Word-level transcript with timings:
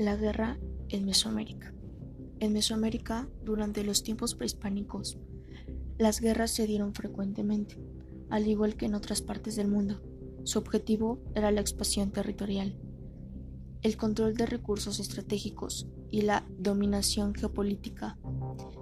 La 0.00 0.16
guerra 0.16 0.56
en 0.88 1.04
Mesoamérica. 1.04 1.74
En 2.38 2.54
Mesoamérica, 2.54 3.28
durante 3.44 3.84
los 3.84 4.02
tiempos 4.02 4.34
prehispánicos, 4.34 5.18
las 5.98 6.22
guerras 6.22 6.52
se 6.52 6.66
dieron 6.66 6.94
frecuentemente, 6.94 7.76
al 8.30 8.48
igual 8.48 8.76
que 8.76 8.86
en 8.86 8.94
otras 8.94 9.20
partes 9.20 9.56
del 9.56 9.68
mundo. 9.68 10.00
Su 10.44 10.58
objetivo 10.58 11.20
era 11.34 11.50
la 11.50 11.60
expansión 11.60 12.12
territorial, 12.12 12.78
el 13.82 13.98
control 13.98 14.38
de 14.38 14.46
recursos 14.46 15.00
estratégicos 15.00 15.86
y 16.10 16.22
la 16.22 16.46
dominación 16.56 17.34
geopolítica. 17.34 18.16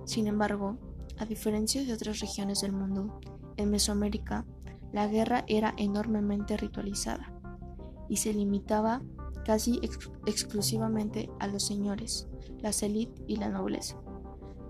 Sin 0.05 0.29
embargo, 0.29 0.79
a 1.17 1.27
diferencia 1.27 1.85
de 1.85 1.95
otras 1.95 2.21
regiones 2.21 2.61
del 2.61 2.71
mundo, 2.71 3.21
en 3.57 3.73
Mesoamérica 3.73 4.47
la 4.93 5.09
guerra 5.09 5.45
era 5.49 5.75
enormemente 5.79 6.57
ritualizada 6.57 7.35
y 8.09 8.19
se 8.19 8.33
limitaba 8.33 9.03
casi 9.45 9.81
exclusivamente 10.27 11.31
a 11.41 11.47
los 11.47 11.65
señores, 11.65 12.29
la 12.61 12.71
élite 12.83 13.23
y 13.27 13.37
la 13.37 13.49
nobleza. 13.49 13.97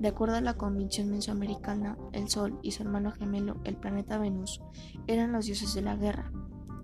De 0.01 0.09
acuerdo 0.09 0.37
a 0.37 0.41
la 0.41 0.57
convención 0.57 1.11
mesoamericana, 1.11 1.99
el 2.13 2.29
Sol 2.29 2.59
y 2.63 2.71
su 2.71 2.85
hermano 2.85 3.11
gemelo, 3.11 3.57
el 3.65 3.77
planeta 3.77 4.19
Venus, 4.19 4.63
eran 5.09 5.33
los 5.33 5.47
dioses 5.47 5.75
de 5.75 5.83
la 5.83 5.97
guerra 5.97 6.33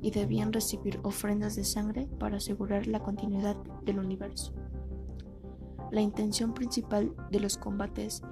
y 0.02 0.10
debían 0.10 0.52
recibir 0.52 1.00
ofrendas 1.02 1.56
de 1.56 1.64
sangre 1.64 2.08
para 2.18 2.36
asegurar 2.36 2.86
la 2.86 3.00
continuidad 3.00 3.56
del 3.84 4.00
universo. 4.00 4.52
La 5.92 6.00
intención 6.00 6.52
principal 6.52 7.14
de 7.30 7.40
los 7.40 7.56
combates 7.56 8.22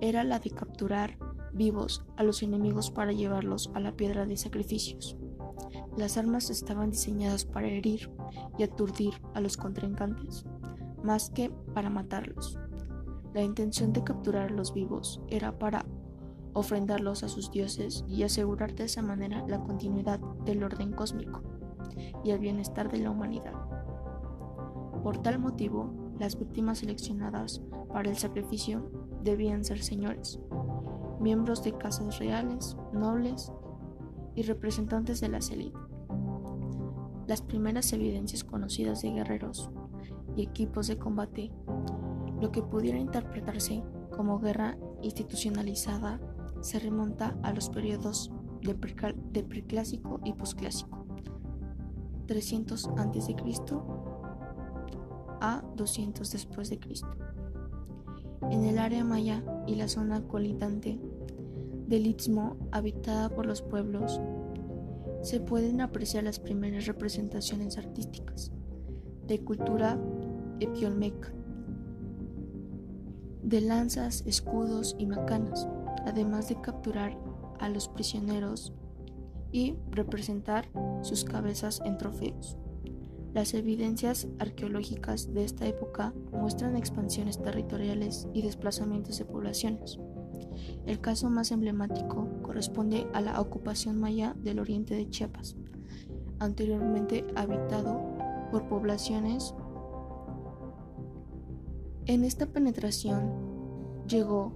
era 0.00 0.22
la 0.22 0.38
de 0.38 0.50
capturar 0.50 1.18
vivos 1.52 2.06
a 2.16 2.22
los 2.22 2.42
enemigos 2.42 2.90
para 2.90 3.12
llevarlos 3.12 3.70
a 3.74 3.80
la 3.80 3.96
piedra 3.96 4.24
de 4.24 4.36
sacrificios. 4.36 5.17
Las 5.98 6.16
armas 6.16 6.48
estaban 6.48 6.92
diseñadas 6.92 7.44
para 7.44 7.66
herir 7.66 8.08
y 8.56 8.62
aturdir 8.62 9.14
a 9.34 9.40
los 9.40 9.56
contrincantes, 9.56 10.44
más 11.02 11.28
que 11.30 11.50
para 11.74 11.90
matarlos. 11.90 12.56
La 13.34 13.42
intención 13.42 13.92
de 13.92 14.04
capturar 14.04 14.48
a 14.48 14.54
los 14.54 14.72
vivos 14.72 15.20
era 15.26 15.58
para 15.58 15.84
ofrendarlos 16.52 17.24
a 17.24 17.28
sus 17.28 17.50
dioses 17.50 18.04
y 18.06 18.22
asegurar 18.22 18.76
de 18.76 18.84
esa 18.84 19.02
manera 19.02 19.44
la 19.48 19.58
continuidad 19.58 20.20
del 20.44 20.62
orden 20.62 20.92
cósmico 20.92 21.42
y 22.22 22.30
el 22.30 22.38
bienestar 22.38 22.88
de 22.92 22.98
la 22.98 23.10
humanidad. 23.10 23.54
Por 25.02 25.18
tal 25.18 25.40
motivo, 25.40 25.92
las 26.20 26.38
víctimas 26.38 26.78
seleccionadas 26.78 27.60
para 27.92 28.08
el 28.08 28.16
sacrificio 28.16 28.88
debían 29.24 29.64
ser 29.64 29.82
señores, 29.82 30.38
miembros 31.18 31.64
de 31.64 31.76
casas 31.76 32.20
reales, 32.20 32.76
nobles 32.92 33.52
y 34.36 34.42
representantes 34.42 35.20
de 35.20 35.28
la 35.30 35.38
élite. 35.38 35.87
Las 37.28 37.42
primeras 37.42 37.92
evidencias 37.92 38.42
conocidas 38.42 39.02
de 39.02 39.10
guerreros 39.10 39.70
y 40.34 40.42
equipos 40.42 40.86
de 40.86 40.96
combate, 40.96 41.52
lo 42.40 42.50
que 42.50 42.62
pudiera 42.62 42.98
interpretarse 42.98 43.84
como 44.10 44.40
guerra 44.40 44.78
institucionalizada, 45.02 46.20
se 46.62 46.78
remonta 46.78 47.38
a 47.42 47.52
los 47.52 47.68
periodos 47.68 48.32
de, 48.62 48.74
preclásico 49.44 50.20
y 50.24 50.32
posclásico, 50.32 51.06
300 52.26 52.88
a.C. 52.96 53.36
a 55.42 55.62
200 55.76 56.30
después 56.32 56.70
de 56.70 56.78
Cristo. 56.78 57.14
En 58.50 58.64
el 58.64 58.78
área 58.78 59.04
maya 59.04 59.44
y 59.66 59.74
la 59.74 59.88
zona 59.88 60.22
colindante 60.22 60.98
del 61.86 62.06
istmo 62.06 62.56
habitada 62.72 63.28
por 63.28 63.44
los 63.44 63.60
pueblos, 63.60 64.18
se 65.22 65.40
pueden 65.40 65.80
apreciar 65.80 66.24
las 66.24 66.38
primeras 66.38 66.86
representaciones 66.86 67.78
artísticas 67.78 68.52
de 69.26 69.40
cultura 69.40 69.98
epiolmeca, 70.60 71.32
de 73.42 73.60
lanzas, 73.60 74.22
escudos 74.26 74.96
y 74.98 75.06
macanas, 75.06 75.68
además 76.06 76.48
de 76.48 76.60
capturar 76.60 77.18
a 77.58 77.68
los 77.68 77.88
prisioneros 77.88 78.72
y 79.52 79.76
representar 79.90 80.68
sus 81.02 81.24
cabezas 81.24 81.80
en 81.84 81.98
trofeos. 81.98 82.56
Las 83.34 83.54
evidencias 83.54 84.26
arqueológicas 84.38 85.32
de 85.32 85.44
esta 85.44 85.66
época 85.66 86.14
muestran 86.32 86.76
expansiones 86.76 87.40
territoriales 87.40 88.26
y 88.32 88.42
desplazamientos 88.42 89.18
de 89.18 89.26
poblaciones. 89.26 89.98
El 90.86 91.00
caso 91.00 91.30
más 91.30 91.50
emblemático 91.52 92.28
corresponde 92.42 93.06
a 93.12 93.20
la 93.20 93.40
ocupación 93.40 93.98
maya 93.98 94.34
del 94.42 94.58
oriente 94.58 94.94
de 94.94 95.08
Chiapas, 95.08 95.56
anteriormente 96.38 97.24
habitado 97.34 98.00
por 98.50 98.68
poblaciones. 98.68 99.54
En 102.06 102.24
esta 102.24 102.46
penetración 102.46 103.32
llegó 104.08 104.52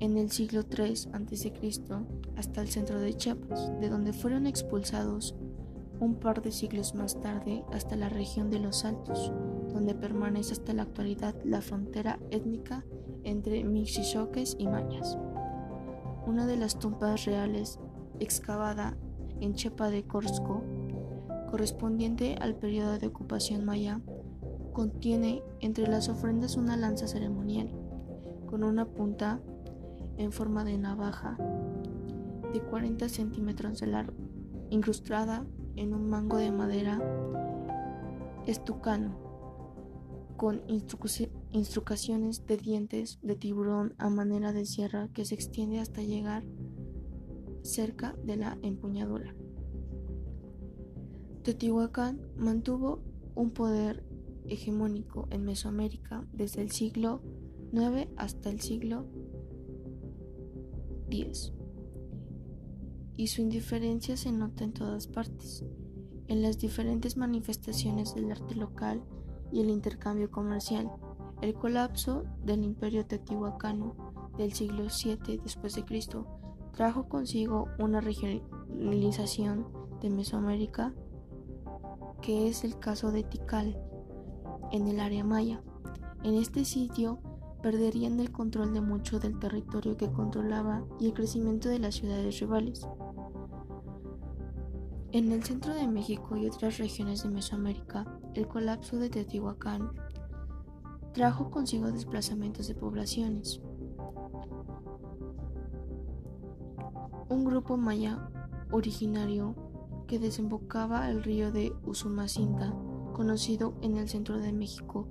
en 0.00 0.18
el 0.18 0.30
siglo 0.30 0.62
III 0.68 1.10
a.C. 1.12 1.52
hasta 2.36 2.60
el 2.60 2.68
centro 2.68 3.00
de 3.00 3.14
Chiapas, 3.14 3.72
de 3.80 3.88
donde 3.88 4.12
fueron 4.12 4.46
expulsados 4.46 5.34
un 6.00 6.16
par 6.16 6.42
de 6.42 6.50
siglos 6.50 6.94
más 6.94 7.20
tarde 7.20 7.64
hasta 7.72 7.94
la 7.94 8.08
región 8.08 8.50
de 8.50 8.58
los 8.58 8.84
Altos, 8.84 9.32
donde 9.72 9.94
permanece 9.94 10.52
hasta 10.52 10.72
la 10.72 10.82
actualidad 10.82 11.34
la 11.44 11.60
frontera 11.60 12.18
étnica 12.30 12.84
entre 13.24 13.64
Mixichoques 13.64 14.56
y 14.58 14.66
Mayas. 14.66 15.18
Una 16.26 16.46
de 16.46 16.56
las 16.56 16.78
tumbas 16.78 17.24
reales 17.24 17.78
excavada 18.20 18.96
en 19.40 19.54
Chepa 19.54 19.90
de 19.90 20.04
Corso, 20.04 20.62
correspondiente 21.50 22.36
al 22.40 22.54
periodo 22.54 22.98
de 22.98 23.08
ocupación 23.08 23.64
maya, 23.64 24.00
contiene 24.72 25.42
entre 25.60 25.86
las 25.86 26.08
ofrendas 26.08 26.56
una 26.56 26.76
lanza 26.76 27.06
ceremonial 27.06 27.70
con 28.46 28.64
una 28.64 28.86
punta 28.86 29.40
en 30.16 30.32
forma 30.32 30.64
de 30.64 30.78
navaja 30.78 31.36
de 32.52 32.60
40 32.60 33.08
centímetros 33.08 33.80
de 33.80 33.86
largo, 33.86 34.14
incrustada 34.70 35.44
en 35.76 35.94
un 35.94 36.08
mango 36.08 36.36
de 36.36 36.52
madera 36.52 37.00
estucano, 38.46 39.21
con 40.36 40.62
instrucciones 40.68 42.46
de 42.46 42.56
dientes 42.56 43.18
de 43.22 43.36
tiburón 43.36 43.94
a 43.98 44.08
manera 44.08 44.52
de 44.52 44.66
sierra 44.66 45.08
que 45.12 45.24
se 45.24 45.34
extiende 45.34 45.80
hasta 45.80 46.02
llegar 46.02 46.44
cerca 47.62 48.16
de 48.24 48.36
la 48.36 48.58
empuñadura. 48.62 49.34
Teotihuacán 51.42 52.20
mantuvo 52.36 53.02
un 53.34 53.50
poder 53.50 54.04
hegemónico 54.46 55.28
en 55.30 55.44
Mesoamérica 55.44 56.26
desde 56.32 56.62
el 56.62 56.70
siglo 56.70 57.22
IX 57.72 58.08
hasta 58.16 58.50
el 58.50 58.60
siglo 58.60 59.06
X 61.10 61.52
y 63.16 63.26
su 63.28 63.42
indiferencia 63.42 64.16
se 64.16 64.32
nota 64.32 64.64
en 64.64 64.72
todas 64.72 65.06
partes, 65.06 65.64
en 66.28 66.42
las 66.42 66.58
diferentes 66.58 67.16
manifestaciones 67.16 68.14
del 68.14 68.30
arte 68.30 68.54
local 68.54 69.02
y 69.52 69.60
el 69.60 69.70
intercambio 69.70 70.30
comercial. 70.30 70.90
El 71.40 71.54
colapso 71.54 72.24
del 72.44 72.64
imperio 72.64 73.06
teotihuacano 73.06 73.94
del 74.36 74.52
siglo 74.52 74.84
VII 74.84 75.38
después 75.38 75.74
de 75.74 75.84
Cristo 75.84 76.26
trajo 76.72 77.08
consigo 77.08 77.68
una 77.78 78.00
regionalización 78.00 79.66
de 80.00 80.10
Mesoamérica, 80.10 80.94
que 82.20 82.48
es 82.48 82.64
el 82.64 82.78
caso 82.78 83.12
de 83.12 83.24
Tikal, 83.24 83.78
en 84.70 84.88
el 84.88 85.00
área 85.00 85.24
maya. 85.24 85.62
En 86.24 86.34
este 86.34 86.64
sitio 86.64 87.20
perderían 87.62 88.18
el 88.20 88.32
control 88.32 88.72
de 88.72 88.80
mucho 88.80 89.20
del 89.20 89.38
territorio 89.38 89.96
que 89.96 90.10
controlaba 90.10 90.84
y 90.98 91.06
el 91.06 91.14
crecimiento 91.14 91.68
de 91.68 91.78
las 91.78 91.94
ciudades 91.96 92.40
rivales. 92.40 92.86
En 95.12 95.30
el 95.30 95.44
centro 95.44 95.74
de 95.74 95.86
México 95.86 96.38
y 96.38 96.46
otras 96.46 96.78
regiones 96.78 97.22
de 97.22 97.28
Mesoamérica, 97.28 98.06
el 98.32 98.48
colapso 98.48 98.96
de 98.96 99.10
Teotihuacán 99.10 99.90
trajo 101.12 101.50
consigo 101.50 101.92
desplazamientos 101.92 102.66
de 102.66 102.74
poblaciones. 102.74 103.60
Un 107.28 107.44
grupo 107.44 107.76
maya 107.76 108.30
originario 108.70 109.54
que 110.06 110.18
desembocaba 110.18 111.10
el 111.10 111.22
río 111.22 111.52
de 111.52 111.74
Usumacinta, 111.84 112.74
conocido 113.12 113.74
en 113.82 113.98
el 113.98 114.08
centro 114.08 114.38
de 114.38 114.54
México 114.54 115.08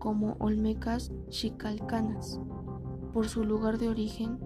como 0.00 0.36
Olmecas 0.40 1.12
Chicalcanas, 1.28 2.40
por 3.12 3.28
su 3.28 3.44
lugar 3.44 3.78
de 3.78 3.90
origen 3.90 4.40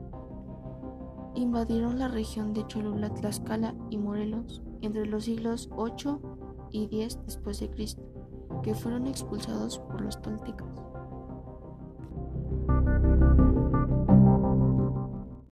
invadieron 1.34 1.98
la 1.98 2.08
región 2.08 2.52
de 2.52 2.66
Cholula, 2.66 3.12
Tlaxcala 3.14 3.74
y 3.90 3.98
Morelos 3.98 4.62
entre 4.80 5.06
los 5.06 5.24
siglos 5.24 5.68
8 5.76 6.20
y 6.70 6.86
10 6.86 7.24
después 7.26 7.60
de 7.60 7.70
Cristo, 7.70 8.02
que 8.62 8.74
fueron 8.74 9.06
expulsados 9.06 9.78
por 9.78 10.00
los 10.00 10.20
toltecas. 10.20 10.68